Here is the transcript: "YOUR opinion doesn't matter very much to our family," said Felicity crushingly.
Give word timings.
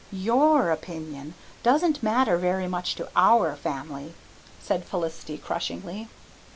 "YOUR 0.11 0.71
opinion 0.71 1.35
doesn't 1.61 2.01
matter 2.01 2.35
very 2.35 2.67
much 2.67 2.95
to 2.95 3.07
our 3.15 3.55
family," 3.55 4.15
said 4.59 4.83
Felicity 4.83 5.37
crushingly. 5.37 6.07